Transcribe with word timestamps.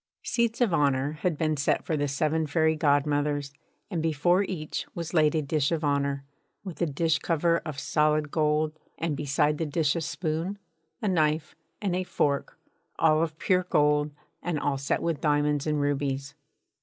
Seats 0.23 0.61
of 0.61 0.73
honour 0.73 1.11
had 1.21 1.37
been 1.37 1.55
set 1.55 1.85
for 1.85 1.95
the 1.95 2.07
seven 2.07 2.47
fairy 2.47 2.75
godmothers, 2.75 3.53
and 3.91 4.01
before 4.01 4.41
each 4.41 4.87
was 4.95 5.13
laid 5.13 5.35
a 5.35 5.43
dish 5.43 5.71
of 5.71 5.83
honour, 5.83 6.25
with 6.63 6.81
a 6.81 6.87
dish 6.87 7.19
cover 7.19 7.59
of 7.59 7.77
solid 7.77 8.31
gold, 8.31 8.73
and 8.97 9.15
beside 9.15 9.59
the 9.59 9.65
dish 9.67 9.95
a 9.95 10.01
spoon, 10.01 10.57
a 11.03 11.07
knife, 11.07 11.55
and 11.83 11.95
a 11.95 12.03
fork, 12.03 12.57
all 12.97 13.21
of 13.21 13.37
pure 13.37 13.67
gold 13.69 14.09
and 14.41 14.59
all 14.59 14.79
set 14.79 15.03
with 15.03 15.21
diamonds 15.21 15.67
and 15.67 15.79
rubies. 15.81 16.33